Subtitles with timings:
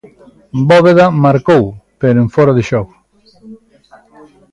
[0.69, 1.63] Bóveda marcou,
[2.01, 2.93] pero en fóra de xogo.